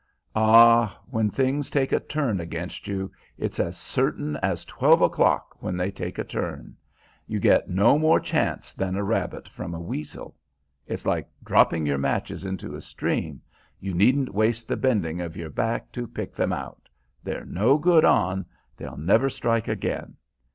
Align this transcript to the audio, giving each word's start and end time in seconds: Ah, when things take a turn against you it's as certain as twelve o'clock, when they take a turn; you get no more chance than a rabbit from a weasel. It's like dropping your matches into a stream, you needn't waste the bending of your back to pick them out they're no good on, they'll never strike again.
Ah, 0.35 0.97
when 1.11 1.29
things 1.29 1.69
take 1.69 1.91
a 1.91 1.99
turn 1.99 2.39
against 2.39 2.87
you 2.87 3.11
it's 3.37 3.59
as 3.59 3.77
certain 3.77 4.35
as 4.37 4.65
twelve 4.65 4.99
o'clock, 4.99 5.55
when 5.61 5.77
they 5.77 5.91
take 5.91 6.17
a 6.17 6.23
turn; 6.23 6.75
you 7.27 7.39
get 7.39 7.69
no 7.69 7.99
more 7.99 8.19
chance 8.19 8.73
than 8.73 8.95
a 8.95 9.03
rabbit 9.03 9.47
from 9.47 9.75
a 9.75 9.79
weasel. 9.79 10.35
It's 10.87 11.05
like 11.05 11.29
dropping 11.43 11.85
your 11.85 11.99
matches 11.99 12.45
into 12.45 12.73
a 12.75 12.81
stream, 12.81 13.43
you 13.79 13.93
needn't 13.93 14.33
waste 14.33 14.67
the 14.67 14.75
bending 14.75 15.21
of 15.21 15.37
your 15.37 15.51
back 15.51 15.91
to 15.91 16.07
pick 16.07 16.33
them 16.33 16.51
out 16.51 16.89
they're 17.23 17.45
no 17.45 17.77
good 17.77 18.03
on, 18.03 18.47
they'll 18.77 18.97
never 18.97 19.29
strike 19.29 19.67
again. 19.67 20.15